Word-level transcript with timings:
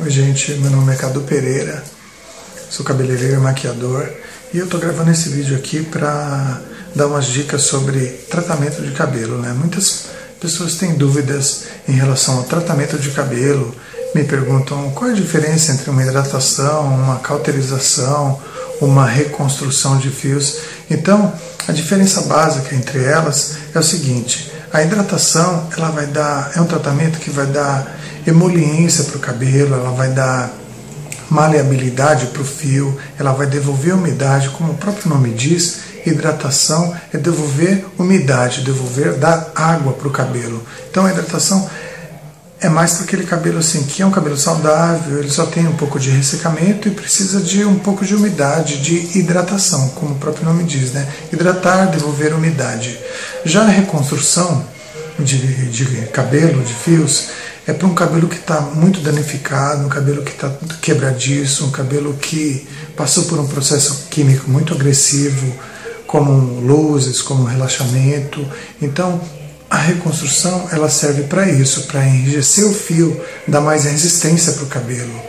Oi 0.00 0.10
gente, 0.10 0.52
meu 0.52 0.70
nome 0.70 0.92
é 0.92 0.96
Cadu 0.96 1.22
Pereira, 1.22 1.82
sou 2.70 2.86
cabeleireiro 2.86 3.34
e 3.34 3.38
maquiador 3.38 4.08
e 4.54 4.58
eu 4.58 4.66
estou 4.66 4.78
gravando 4.78 5.10
esse 5.10 5.28
vídeo 5.28 5.56
aqui 5.56 5.82
para 5.82 6.60
dar 6.94 7.08
umas 7.08 7.26
dicas 7.26 7.62
sobre 7.62 8.06
tratamento 8.30 8.80
de 8.80 8.92
cabelo. 8.92 9.38
Né? 9.38 9.52
Muitas 9.58 10.04
pessoas 10.40 10.76
têm 10.76 10.94
dúvidas 10.94 11.64
em 11.88 11.92
relação 11.94 12.36
ao 12.36 12.44
tratamento 12.44 12.96
de 12.96 13.10
cabelo, 13.10 13.74
me 14.14 14.22
perguntam 14.22 14.88
qual 14.92 15.10
é 15.10 15.14
a 15.14 15.16
diferença 15.16 15.72
entre 15.72 15.90
uma 15.90 16.00
hidratação, 16.04 16.86
uma 16.94 17.18
cauterização, 17.18 18.40
uma 18.80 19.04
reconstrução 19.04 19.98
de 19.98 20.10
fios. 20.10 20.58
Então, 20.88 21.32
a 21.66 21.72
diferença 21.72 22.20
básica 22.20 22.72
entre 22.72 23.02
elas 23.02 23.56
é 23.74 23.78
o 23.80 23.82
seguinte: 23.82 24.52
a 24.72 24.80
hidratação 24.80 25.68
ela 25.76 25.90
vai 25.90 26.06
dar 26.06 26.52
é 26.54 26.60
um 26.60 26.66
tratamento 26.66 27.18
que 27.18 27.30
vai 27.30 27.46
dar 27.46 27.97
emoliência 28.28 29.04
para 29.04 29.16
o 29.16 29.20
cabelo, 29.20 29.74
ela 29.74 29.90
vai 29.90 30.10
dar 30.10 30.52
maleabilidade 31.30 32.26
para 32.26 32.42
o 32.42 32.44
fio, 32.44 32.96
ela 33.18 33.32
vai 33.32 33.46
devolver 33.46 33.94
umidade, 33.94 34.48
como 34.50 34.72
o 34.72 34.76
próprio 34.76 35.08
nome 35.08 35.30
diz, 35.30 35.78
hidratação 36.06 36.94
é 37.12 37.18
devolver 37.18 37.84
umidade, 37.98 38.62
devolver, 38.62 39.14
dar 39.14 39.50
água 39.54 39.92
para 39.92 40.08
o 40.08 40.10
cabelo. 40.10 40.62
Então 40.90 41.04
a 41.04 41.10
hidratação 41.10 41.68
é 42.60 42.68
mais 42.68 42.94
para 42.94 43.04
aquele 43.04 43.24
cabelo 43.24 43.58
assim, 43.58 43.84
que 43.84 44.02
é 44.02 44.06
um 44.06 44.10
cabelo 44.10 44.36
saudável, 44.36 45.18
ele 45.18 45.30
só 45.30 45.46
tem 45.46 45.66
um 45.66 45.76
pouco 45.76 45.98
de 45.98 46.10
ressecamento 46.10 46.88
e 46.88 46.90
precisa 46.90 47.40
de 47.40 47.64
um 47.64 47.78
pouco 47.78 48.04
de 48.04 48.14
umidade, 48.14 48.78
de 48.78 49.18
hidratação, 49.18 49.90
como 49.90 50.14
o 50.14 50.18
próprio 50.18 50.44
nome 50.44 50.64
diz, 50.64 50.92
né? 50.92 51.06
Hidratar, 51.32 51.90
devolver 51.90 52.34
umidade. 52.34 52.98
Já 53.44 53.62
a 53.62 53.68
reconstrução 53.68 54.64
de, 55.18 55.68
de 55.70 55.84
cabelo, 56.06 56.62
de 56.64 56.74
fios, 56.74 57.28
é 57.68 57.72
para 57.74 57.86
um 57.86 57.94
cabelo 57.94 58.26
que 58.26 58.36
está 58.36 58.62
muito 58.62 59.00
danificado, 59.00 59.84
um 59.84 59.90
cabelo 59.90 60.22
que 60.22 60.30
está 60.30 60.50
quebradiço, 60.80 61.66
um 61.66 61.70
cabelo 61.70 62.14
que 62.14 62.66
passou 62.96 63.24
por 63.24 63.38
um 63.38 63.46
processo 63.46 64.06
químico 64.08 64.50
muito 64.50 64.72
agressivo, 64.72 65.54
como 66.06 66.60
luzes, 66.60 67.20
como 67.20 67.44
relaxamento. 67.44 68.42
Então, 68.80 69.20
a 69.68 69.76
reconstrução 69.76 70.66
ela 70.72 70.88
serve 70.88 71.24
para 71.24 71.46
isso, 71.46 71.82
para 71.82 72.06
enrijecer 72.06 72.64
o 72.64 72.72
fio, 72.72 73.20
dar 73.46 73.60
mais 73.60 73.84
resistência 73.84 74.54
para 74.54 74.64
o 74.64 74.68
cabelo. 74.68 75.20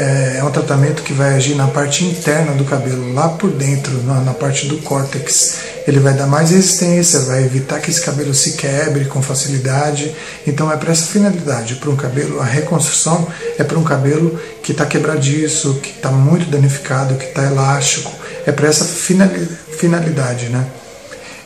É, 0.00 0.36
é, 0.38 0.44
um 0.44 0.50
tratamento 0.52 1.02
que 1.02 1.12
vai 1.12 1.34
agir 1.34 1.56
na 1.56 1.66
parte 1.66 2.04
interna 2.04 2.52
do 2.52 2.64
cabelo, 2.64 3.12
lá 3.12 3.30
por 3.30 3.50
dentro, 3.50 4.00
na, 4.04 4.20
na 4.20 4.32
parte 4.32 4.68
do 4.68 4.78
córtex. 4.78 5.56
Ele 5.88 5.98
vai 5.98 6.14
dar 6.14 6.28
mais 6.28 6.52
resistência, 6.52 7.18
vai 7.22 7.42
evitar 7.42 7.80
que 7.80 7.90
esse 7.90 8.00
cabelo 8.00 8.32
se 8.32 8.52
quebre 8.52 9.06
com 9.06 9.20
facilidade. 9.20 10.14
Então 10.46 10.70
é 10.70 10.76
para 10.76 10.92
essa 10.92 11.04
finalidade, 11.04 11.74
para 11.74 11.90
um 11.90 11.96
cabelo, 11.96 12.40
a 12.40 12.44
reconstrução 12.44 13.26
é 13.58 13.64
para 13.64 13.76
um 13.76 13.82
cabelo 13.82 14.38
que 14.62 14.70
está 14.70 14.86
quebradiço, 14.86 15.80
que 15.82 15.90
está 15.90 16.12
muito 16.12 16.48
danificado, 16.48 17.16
que 17.16 17.24
está 17.24 17.42
elástico. 17.42 18.12
É 18.46 18.52
para 18.52 18.68
essa 18.68 18.84
finalidade, 18.84 20.48
né? 20.48 20.64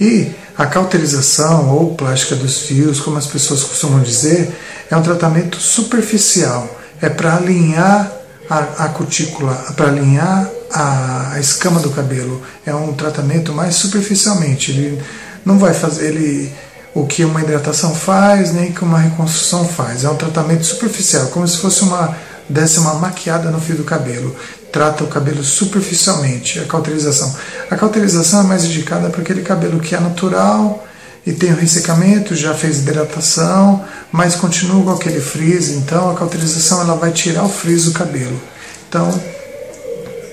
E 0.00 0.30
a 0.56 0.66
cauterização 0.66 1.74
ou 1.74 1.96
plástica 1.96 2.36
dos 2.36 2.60
fios, 2.60 3.00
como 3.00 3.18
as 3.18 3.26
pessoas 3.26 3.64
costumam 3.64 4.00
dizer, 4.04 4.52
é 4.88 4.96
um 4.96 5.02
tratamento 5.02 5.56
superficial. 5.56 6.80
É 7.02 7.08
para 7.08 7.36
alinhar 7.36 8.15
a, 8.48 8.84
a 8.84 8.88
cutícula 8.88 9.54
para 9.76 9.88
alinhar 9.88 10.48
a, 10.72 11.32
a, 11.34 11.40
escama 11.40 11.80
do 11.80 11.90
cabelo. 11.90 12.42
É 12.64 12.74
um 12.74 12.92
tratamento 12.92 13.52
mais 13.52 13.74
superficialmente. 13.76 14.70
Ele 14.70 15.02
não 15.44 15.58
vai 15.58 15.74
fazer 15.74 16.08
ele 16.08 16.52
o 16.94 17.06
que 17.06 17.24
uma 17.24 17.42
hidratação 17.42 17.94
faz, 17.94 18.52
nem 18.52 18.72
que 18.72 18.82
uma 18.82 18.98
reconstrução 18.98 19.66
faz. 19.66 20.04
É 20.04 20.10
um 20.10 20.16
tratamento 20.16 20.64
superficial, 20.64 21.26
como 21.28 21.46
se 21.46 21.58
fosse 21.58 21.82
uma 21.82 22.16
desse 22.48 22.78
uma 22.78 22.94
maquiada 22.94 23.50
no 23.50 23.60
fio 23.60 23.76
do 23.76 23.84
cabelo. 23.84 24.34
Trata 24.72 25.04
o 25.04 25.08
cabelo 25.08 25.42
superficialmente, 25.42 26.60
a 26.60 26.64
cauterização. 26.64 27.34
A 27.70 27.76
cauterização 27.76 28.40
é 28.40 28.44
mais 28.44 28.64
indicada 28.64 29.10
para 29.10 29.20
aquele 29.20 29.42
cabelo 29.42 29.80
que 29.80 29.94
é 29.94 30.00
natural, 30.00 30.85
e 31.26 31.32
tem 31.32 31.52
o 31.52 31.56
ressecamento, 31.56 32.36
já 32.36 32.54
fez 32.54 32.78
hidratação, 32.78 33.84
mas 34.12 34.36
continua 34.36 34.84
com 34.84 34.90
aquele 34.92 35.20
frizz, 35.20 35.70
então 35.70 36.08
a 36.08 36.14
cauterização 36.14 36.80
ela 36.80 36.94
vai 36.94 37.10
tirar 37.10 37.42
o 37.44 37.48
frizz 37.48 37.86
do 37.86 37.90
cabelo. 37.90 38.40
Então, 38.88 39.12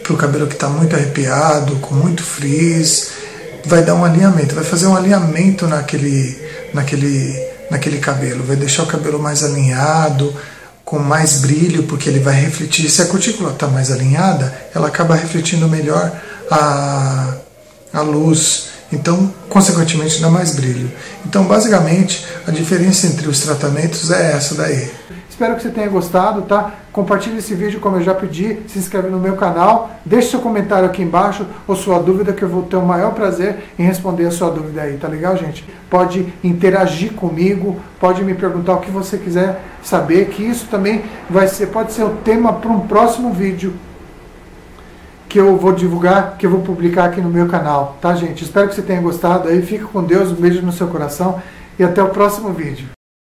para 0.03 0.13
o 0.13 0.17
cabelo 0.17 0.45
que 0.45 0.53
está 0.53 0.69
muito 0.69 0.95
arrepiado, 0.95 1.77
com 1.77 1.95
muito 1.95 2.23
frizz, 2.23 3.09
vai 3.65 3.81
dar 3.83 3.95
um 3.95 4.05
alinhamento, 4.05 4.53
vai 4.53 4.63
fazer 4.63 4.85
um 4.85 4.95
alinhamento 4.95 5.65
naquele, 5.65 6.39
naquele, 6.75 7.43
naquele 7.71 7.97
cabelo, 7.97 8.43
vai 8.43 8.55
deixar 8.55 8.83
o 8.83 8.87
cabelo 8.87 9.17
mais 9.17 9.43
alinhado, 9.43 10.31
com 10.85 10.99
mais 10.99 11.39
brilho, 11.39 11.83
porque 11.83 12.07
ele 12.07 12.19
vai 12.19 12.35
refletir. 12.35 12.87
Se 12.91 13.01
a 13.01 13.05
cutícula 13.05 13.49
está 13.49 13.65
mais 13.67 13.91
alinhada, 13.91 14.53
ela 14.75 14.89
acaba 14.89 15.15
refletindo 15.15 15.67
melhor 15.67 16.11
a, 16.51 17.33
a 17.91 18.01
luz 18.01 18.72
então, 18.93 19.33
consequentemente, 19.49 20.21
dá 20.21 20.29
mais 20.29 20.55
brilho. 20.55 20.89
Então, 21.25 21.45
basicamente, 21.45 22.25
a 22.47 22.51
diferença 22.51 23.07
entre 23.07 23.27
os 23.27 23.41
tratamentos 23.41 24.11
é 24.11 24.33
essa 24.33 24.55
daí. 24.55 24.89
Espero 25.29 25.55
que 25.55 25.63
você 25.63 25.69
tenha 25.69 25.89
gostado, 25.89 26.43
tá? 26.43 26.73
Compartilhe 26.91 27.39
esse 27.39 27.55
vídeo 27.55 27.79
como 27.79 27.97
eu 27.97 28.03
já 28.03 28.13
pedi, 28.13 28.59
se 28.67 28.77
inscreve 28.77 29.09
no 29.09 29.19
meu 29.19 29.35
canal, 29.35 29.89
deixe 30.05 30.29
seu 30.29 30.39
comentário 30.39 30.85
aqui 30.85 31.01
embaixo 31.01 31.43
ou 31.67 31.75
sua 31.75 31.97
dúvida 31.97 32.31
que 32.31 32.43
eu 32.43 32.47
vou 32.47 32.61
ter 32.61 32.75
o 32.75 32.85
maior 32.85 33.15
prazer 33.15 33.63
em 33.79 33.83
responder 33.83 34.27
a 34.27 34.31
sua 34.31 34.51
dúvida 34.51 34.83
aí, 34.83 34.95
tá 34.95 35.07
legal, 35.07 35.35
gente? 35.35 35.65
Pode 35.89 36.31
interagir 36.43 37.13
comigo, 37.13 37.79
pode 37.99 38.23
me 38.23 38.35
perguntar 38.35 38.75
o 38.75 38.79
que 38.79 38.91
você 38.91 39.17
quiser 39.17 39.59
saber, 39.81 40.27
que 40.27 40.43
isso 40.43 40.67
também 40.67 41.03
vai 41.27 41.47
ser, 41.47 41.67
pode 41.67 41.93
ser 41.93 42.03
o 42.03 42.11
tema 42.23 42.53
para 42.53 42.69
um 42.69 42.81
próximo 42.81 43.33
vídeo 43.33 43.73
que 45.33 45.39
eu 45.39 45.57
vou 45.57 45.73
divulgar, 45.73 46.37
que 46.37 46.45
eu 46.45 46.51
vou 46.51 46.61
publicar 46.61 47.05
aqui 47.05 47.19
no 47.19 47.27
meu 47.27 47.47
canal, 47.47 47.97
tá 47.99 48.13
gente? 48.13 48.43
Espero 48.43 48.69
que 48.69 48.75
você 48.75 48.83
tenha 48.83 49.01
gostado 49.01 49.49
aí, 49.49 49.63
fique 49.63 49.83
com 49.83 50.03
Deus, 50.03 50.29
um 50.29 50.35
beijo 50.35 50.61
no 50.61 50.71
seu 50.71 50.87
coração 50.87 51.41
e 51.79 51.83
até 51.83 52.03
o 52.03 52.09
próximo 52.09 52.53
vídeo. 52.53 52.85